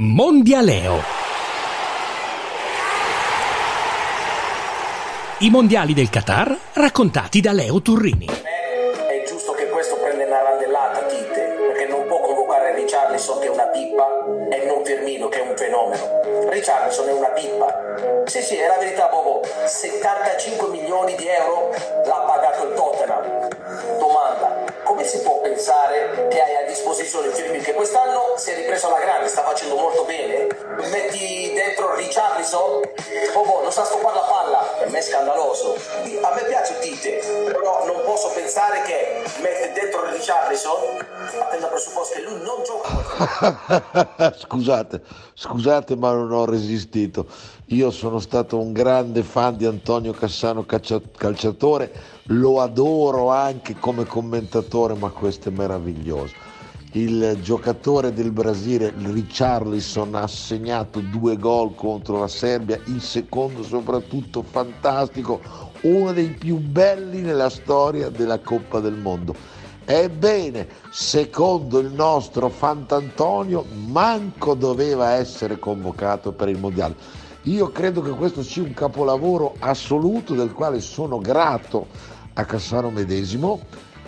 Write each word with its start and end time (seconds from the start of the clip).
Mondialeo. 0.00 1.02
I 5.40 5.50
mondiali 5.50 5.92
del 5.92 6.08
Qatar 6.08 6.56
raccontati 6.72 7.42
da 7.42 7.52
Leo 7.52 7.82
Turrini. 7.82 8.24
È 8.24 9.22
giusto 9.26 9.52
che 9.52 9.68
questo 9.68 9.96
prenda 9.96 10.24
una 10.24 10.42
randellata, 10.42 11.00
Tite, 11.02 11.56
perché 11.68 11.86
non 11.88 12.06
può 12.06 12.20
convocare 12.20 12.74
Richarlison 12.74 13.38
che 13.40 13.46
è 13.46 13.50
una 13.50 13.66
pippa 13.66 14.08
e 14.50 14.64
non 14.64 14.82
Firmino 14.82 15.28
che 15.28 15.44
è 15.44 15.46
un 15.46 15.56
fenomeno. 15.58 16.48
Richarlison 16.48 17.08
è 17.08 17.12
una 17.12 17.28
pippa. 17.28 18.24
Sì, 18.24 18.40
sì, 18.40 18.56
è 18.56 18.66
la 18.66 18.78
verità, 18.78 19.08
Bobo. 19.08 19.42
75 19.66 20.68
milioni 20.68 21.14
di 21.16 21.26
euro 21.28 21.70
a 27.02 27.04
disposizione 27.04 27.26
il 27.26 27.34
Firmino 27.34 27.64
che 27.64 27.72
quest'anno 27.74 28.34
si 28.36 28.50
è 28.50 28.56
ripreso 28.56 28.86
alla 28.86 29.00
grande, 29.00 29.28
sta 29.28 29.42
facendo 29.42 29.74
molto 29.74 30.04
bene? 30.04 30.46
Metti 30.88 31.52
dentro 31.52 31.96
Richarlison? 31.96 32.80
Bobo, 33.34 33.60
non 33.60 33.72
sa 33.72 33.84
stoppare 33.84 34.14
la 34.14 34.26
palla, 34.26 34.58
per 34.78 34.88
me 34.88 34.98
è 34.98 35.02
scandaloso. 35.02 35.74
A 35.74 36.34
me 36.34 36.42
piace 36.46 36.78
Tite, 36.78 37.20
però 37.46 37.84
non 37.86 38.02
posso 38.04 38.30
pensare 38.32 38.82
che 38.82 39.22
mette 39.42 39.72
dentro 39.72 40.08
Richarlison, 40.10 41.04
partendo 41.38 41.66
dal 41.66 41.70
presupposto 41.70 42.14
che 42.14 42.22
lui 42.22 42.40
non 42.40 42.62
gioca. 42.62 44.34
scusate, 44.38 45.02
scusate 45.34 45.96
ma 45.96 46.12
non 46.12 46.30
ho 46.30 46.44
resistito. 46.44 47.26
Io 47.66 47.90
sono 47.90 48.20
stato 48.20 48.60
un 48.60 48.72
grande 48.72 49.22
fan 49.22 49.56
di 49.56 49.64
Antonio 49.64 50.12
Cassano 50.12 50.64
calciatore, 50.64 51.90
lo 52.26 52.60
adoro 52.60 53.30
anche 53.30 53.76
come 53.78 54.04
commentatore, 54.04 54.94
ma 54.94 55.10
questo 55.10 55.48
è 55.48 55.52
meraviglioso. 55.52 56.51
Il 56.94 57.38
giocatore 57.40 58.12
del 58.12 58.32
Brasile, 58.32 58.92
Richarlison, 58.94 60.14
ha 60.14 60.26
segnato 60.26 61.00
due 61.00 61.38
gol 61.38 61.74
contro 61.74 62.18
la 62.18 62.28
Serbia, 62.28 62.78
il 62.84 63.00
secondo 63.00 63.62
soprattutto 63.62 64.42
fantastico, 64.42 65.40
uno 65.82 66.12
dei 66.12 66.28
più 66.28 66.58
belli 66.58 67.22
nella 67.22 67.48
storia 67.48 68.10
della 68.10 68.40
Coppa 68.40 68.80
del 68.80 68.92
Mondo. 68.92 69.34
Ebbene, 69.86 70.68
secondo 70.90 71.78
il 71.78 71.90
nostro 71.90 72.50
Fantantonio, 72.50 73.64
manco 73.86 74.52
doveva 74.52 75.12
essere 75.12 75.58
convocato 75.58 76.32
per 76.32 76.50
il 76.50 76.58
Mondiale. 76.58 76.94
Io 77.44 77.70
credo 77.70 78.02
che 78.02 78.10
questo 78.10 78.42
sia 78.42 78.64
un 78.64 78.74
capolavoro 78.74 79.54
assoluto 79.60 80.34
del 80.34 80.52
quale 80.52 80.80
sono 80.80 81.18
grato 81.20 81.86
a 82.34 82.44
Cassano 82.44 82.90
Medesimo 82.90 83.60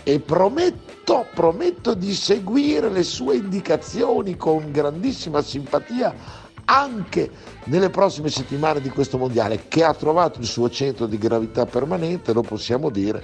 e 0.04 0.20
prometto, 0.20 1.26
prometto 1.34 1.94
di 1.94 2.14
seguire 2.14 2.90
le 2.90 3.02
sue 3.02 3.36
indicazioni 3.36 4.36
con 4.36 4.70
grandissima 4.70 5.42
simpatia 5.42 6.42
anche 6.66 7.30
nelle 7.64 7.90
prossime 7.90 8.28
settimane 8.28 8.80
di 8.80 8.88
questo 8.88 9.18
mondiale 9.18 9.64
che 9.68 9.84
ha 9.84 9.94
trovato 9.94 10.38
il 10.40 10.46
suo 10.46 10.70
centro 10.70 11.06
di 11.06 11.18
gravità 11.18 11.66
permanente, 11.66 12.32
lo 12.32 12.42
possiamo 12.42 12.90
dire, 12.90 13.22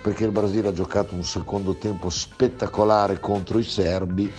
perché 0.00 0.24
il 0.24 0.30
Brasile 0.30 0.68
ha 0.68 0.72
giocato 0.72 1.14
un 1.14 1.24
secondo 1.24 1.74
tempo 1.74 2.08
spettacolare 2.08 3.20
contro 3.20 3.58
i 3.58 3.64
serbi 3.64 4.32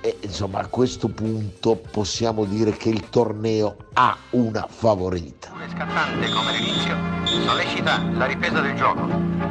e 0.00 0.16
insomma 0.20 0.60
a 0.60 0.66
questo 0.66 1.08
punto 1.08 1.80
possiamo 1.90 2.44
dire 2.44 2.72
che 2.72 2.88
il 2.88 3.08
torneo 3.10 3.76
ha 3.94 4.16
una 4.30 4.66
favorita. 4.68 5.52
scattante 5.70 6.30
come 6.30 6.52
l'inizio 6.52 6.96
sollecita 7.44 8.02
la 8.12 8.26
ripresa 8.26 8.60
del 8.60 8.76
gioco. 8.76 9.47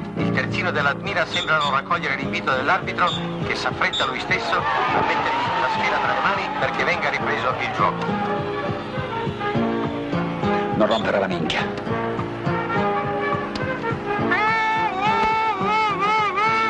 Il 0.48 0.54
terzino 0.54 0.72
dell'Admira 0.72 1.26
sembrano 1.26 1.70
raccogliere 1.72 2.16
l'invito 2.16 2.54
dell'arbitro 2.56 3.12
che 3.46 3.54
s'affretta 3.54 4.06
lui 4.06 4.18
stesso 4.22 4.56
a 4.56 5.02
mettergli 5.06 5.60
la 5.60 5.68
sfera 5.68 5.98
tra 5.98 6.14
le 6.14 6.22
mani 6.22 6.50
perché 6.58 6.84
venga 6.86 7.10
ripreso 7.10 7.54
il 7.60 7.72
gioco. 7.76 8.06
Non 10.78 10.88
rompere 10.88 11.20
la 11.20 11.28
minchia. 11.28 11.68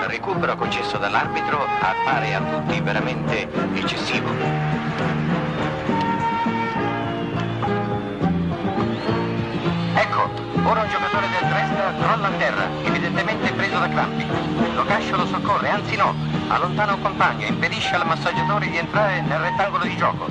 Il 0.02 0.08
recupero 0.08 0.56
concesso 0.56 0.98
dall'arbitro 0.98 1.64
appare 1.80 2.34
a 2.34 2.42
tutti 2.42 2.82
veramente 2.82 3.48
da 13.88 13.90
crampi. 13.90 14.26
Locascio 14.76 15.16
lo 15.16 15.26
soccorre, 15.26 15.70
anzi 15.70 15.96
no, 15.96 16.14
allontana 16.50 16.94
un 16.94 17.02
compagno 17.02 17.46
impedisce 17.46 17.96
al 17.96 18.06
massaggiatore 18.06 18.70
di 18.70 18.78
entrare 18.78 19.22
nel 19.22 19.40
rettangolo 19.40 19.84
di 19.84 19.96
gioco. 19.96 20.26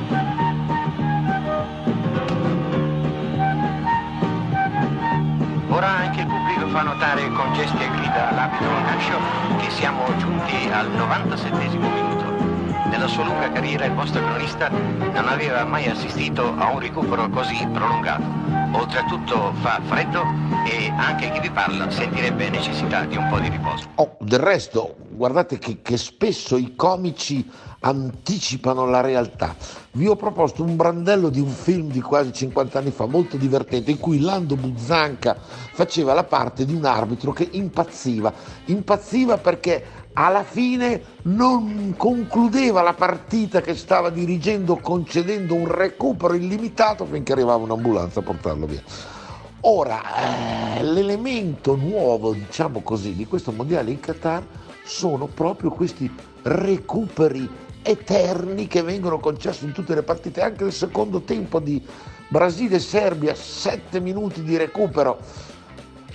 Ora 5.68 5.88
anche 5.88 6.20
il 6.20 6.26
pubblico 6.26 6.68
fa 6.68 6.82
notare 6.82 7.30
con 7.32 7.52
gesti 7.52 7.82
e 7.82 7.90
grida 7.90 8.30
all'arbitro 8.30 8.70
Locascio 8.70 9.18
che 9.58 9.70
siamo 9.70 10.04
giunti 10.16 10.68
al 10.70 10.90
97 10.90 11.68
minuto. 11.76 12.24
Nella 12.88 13.08
sua 13.08 13.24
lunga 13.24 13.50
carriera 13.50 13.84
il 13.84 13.92
vostro 13.92 14.22
cronista 14.22 14.68
non 14.70 15.28
aveva 15.28 15.64
mai 15.64 15.88
assistito 15.88 16.54
a 16.56 16.70
un 16.70 16.78
recupero 16.78 17.28
così 17.28 17.66
prolungato. 17.72 18.45
Oltretutto 18.76 19.54
fa 19.54 19.80
freddo 19.82 20.22
e 20.66 20.92
anche 20.98 21.30
chi 21.30 21.40
vi 21.40 21.50
parla 21.50 21.90
sentirebbe 21.90 22.50
necessità 22.50 23.06
di 23.06 23.16
un 23.16 23.26
po' 23.26 23.40
di 23.40 23.48
riposo. 23.48 23.86
Oh, 23.94 24.16
del 24.20 24.38
resto, 24.38 24.96
guardate 25.12 25.58
che, 25.58 25.78
che 25.80 25.96
spesso 25.96 26.58
i 26.58 26.76
comici 26.76 27.48
anticipano 27.80 28.84
la 28.84 29.00
realtà. 29.00 29.54
Vi 29.92 30.06
ho 30.06 30.14
proposto 30.16 30.62
un 30.62 30.76
brandello 30.76 31.30
di 31.30 31.40
un 31.40 31.48
film 31.48 31.90
di 31.90 32.02
quasi 32.02 32.34
50 32.34 32.78
anni 32.78 32.90
fa, 32.90 33.06
molto 33.06 33.38
divertente, 33.38 33.90
in 33.90 33.98
cui 33.98 34.20
Lando 34.20 34.56
Buzzanca 34.56 35.38
faceva 35.38 36.12
la 36.12 36.24
parte 36.24 36.66
di 36.66 36.74
un 36.74 36.84
arbitro 36.84 37.32
che 37.32 37.48
impazziva. 37.52 38.30
Impazziva 38.66 39.38
perché 39.38 39.84
alla 40.18 40.44
fine 40.44 41.02
non 41.22 41.94
concludeva 41.96 42.80
la 42.80 42.94
partita 42.94 43.60
che 43.60 43.74
stava 43.74 44.08
dirigendo 44.08 44.76
concedendo 44.76 45.54
un 45.54 45.66
recupero 45.66 46.34
illimitato 46.34 47.04
finché 47.04 47.32
arrivava 47.32 47.64
un'ambulanza 47.64 48.20
a 48.20 48.22
portarlo 48.22 48.66
via. 48.66 48.82
Ora, 49.60 50.76
eh, 50.76 50.82
l'elemento 50.82 51.74
nuovo, 51.74 52.32
diciamo 52.32 52.80
così, 52.80 53.14
di 53.14 53.26
questo 53.26 53.52
mondiale 53.52 53.90
in 53.90 54.00
Qatar 54.00 54.42
sono 54.84 55.26
proprio 55.26 55.70
questi 55.70 56.10
recuperi 56.42 57.48
eterni 57.82 58.68
che 58.68 58.82
vengono 58.82 59.18
concessi 59.18 59.64
in 59.64 59.72
tutte 59.72 59.94
le 59.94 60.02
partite, 60.02 60.40
anche 60.40 60.64
nel 60.64 60.72
secondo 60.72 61.20
tempo 61.20 61.60
di 61.60 61.84
Brasile-Serbia, 62.28 63.34
sette 63.34 64.00
minuti 64.00 64.42
di 64.42 64.56
recupero. 64.56 65.18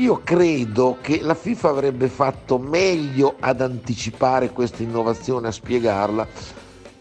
Io 0.01 0.22
credo 0.23 0.97
che 1.00 1.22
la 1.22 1.35
FIFA 1.35 1.69
avrebbe 1.69 2.09
fatto 2.09 2.57
meglio 2.57 3.35
ad 3.39 3.62
anticipare 3.62 4.50
questa 4.50 4.81
innovazione, 4.81 5.50
a 5.50 5.51
spiegarla, 5.51 6.28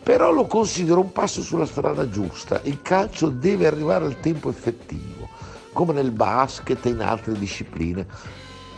però 0.03 0.31
lo 0.31 0.45
considero 0.45 1.01
un 1.01 1.11
passo 1.11 1.41
sulla 1.41 1.65
strada 1.65 2.11
giusta. 2.11 2.61
Il 2.65 2.83
calcio 2.83 3.31
deve 3.31 3.67
arrivare 3.67 4.05
al 4.05 4.21
tempo 4.21 4.51
effettivo, 4.51 5.31
come 5.73 5.95
nel 5.95 6.11
basket 6.11 6.85
e 6.85 6.91
in 6.91 7.01
altre 7.01 7.39
discipline. 7.39 8.07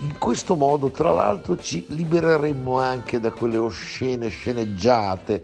In 0.03 0.17
questo 0.19 0.55
modo, 0.55 0.93
tra 0.93 1.11
l'altro, 1.11 1.59
ci 1.59 1.85
libereremmo 1.89 2.79
anche 2.79 3.19
da 3.19 3.33
quelle 3.33 3.57
oscene 3.57 4.29
sceneggiate 4.29 5.43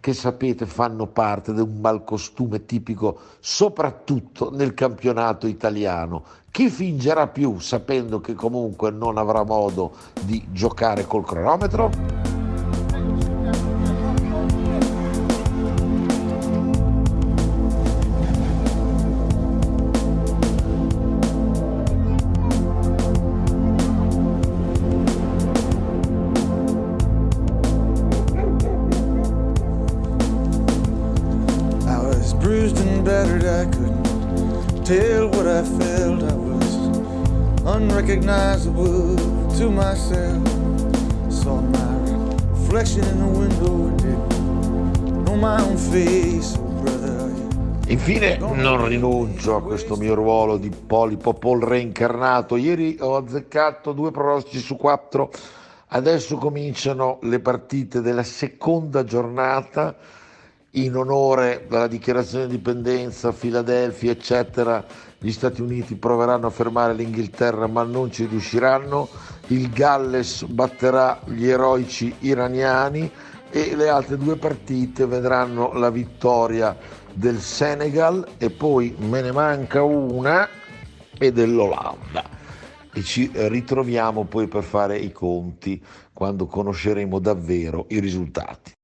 che 0.00 0.14
sapete 0.14 0.66
fanno 0.66 1.06
parte 1.06 1.52
di 1.52 1.60
un 1.60 1.78
malcostume 1.80 2.64
tipico 2.64 3.18
soprattutto 3.38 4.50
nel 4.50 4.74
campionato 4.74 5.46
italiano. 5.46 6.24
Chi 6.50 6.68
fingerà 6.68 7.28
più 7.28 7.58
sapendo 7.60 8.20
che 8.20 8.34
comunque 8.34 8.90
non 8.90 9.18
avrà 9.18 9.44
modo 9.44 9.92
di 10.22 10.44
giocare 10.50 11.06
col 11.06 11.24
cronometro? 11.24 12.19
Battered, 33.20 33.44
I 33.44 33.64
couldn't 33.66 34.84
tell 34.84 35.28
what 35.28 35.46
I 35.46 35.62
felt. 35.62 36.22
I 36.22 36.34
was 36.34 36.74
unrecognizable 37.66 39.16
to 39.58 39.70
myself. 39.70 40.48
Saw 41.28 41.60
my 41.60 41.94
reflection 42.52 43.04
in 43.04 43.18
the 43.18 43.38
window 43.38 43.90
didn't 43.96 45.24
know 45.24 45.36
my 45.36 45.60
own 45.60 45.76
face. 45.76 46.56
Oh, 46.56 46.68
Infine 47.88 48.38
non 48.38 48.86
rinuncio 48.86 49.56
a 49.56 49.62
questo 49.62 49.96
mio 49.96 50.14
ruolo 50.14 50.56
di 50.56 50.70
polipo 50.70 51.34
pol 51.34 51.60
reincarnato. 51.60 52.56
Ieri 52.56 52.96
ho 53.00 53.16
azzeccato 53.16 53.92
due 53.92 54.12
pronostici 54.12 54.60
su 54.60 54.76
quattro. 54.76 55.30
Adesso 55.92 56.36
cominciano 56.36 57.18
le 57.22 57.40
partite 57.40 58.00
della 58.00 58.22
seconda 58.22 59.02
giornata 59.02 59.96
in 60.72 60.96
onore 60.96 61.66
della 61.68 61.88
dichiarazione 61.88 62.46
di 62.46 62.54
indipendenza, 62.54 63.32
Filadelfia, 63.32 64.12
eccetera, 64.12 64.84
gli 65.18 65.32
Stati 65.32 65.60
Uniti 65.60 65.96
proveranno 65.96 66.46
a 66.46 66.50
fermare 66.50 66.94
l'Inghilterra 66.94 67.66
ma 67.66 67.82
non 67.82 68.10
ci 68.10 68.26
riusciranno, 68.26 69.08
il 69.48 69.70
Galles 69.70 70.44
batterà 70.44 71.20
gli 71.24 71.46
eroici 71.46 72.14
iraniani 72.20 73.10
e 73.50 73.74
le 73.74 73.88
altre 73.88 74.16
due 74.16 74.36
partite 74.36 75.06
vedranno 75.06 75.72
la 75.72 75.90
vittoria 75.90 76.76
del 77.12 77.40
Senegal 77.40 78.26
e 78.38 78.50
poi 78.50 78.94
me 78.98 79.20
ne 79.20 79.32
manca 79.32 79.82
una 79.82 80.48
e 81.18 81.32
dell'Olanda 81.32 82.38
e 82.92 83.02
ci 83.02 83.30
ritroviamo 83.32 84.24
poi 84.24 84.48
per 84.48 84.62
fare 84.62 84.96
i 84.98 85.12
conti 85.12 85.82
quando 86.12 86.46
conosceremo 86.46 87.18
davvero 87.18 87.86
i 87.88 88.00
risultati. 88.00 88.72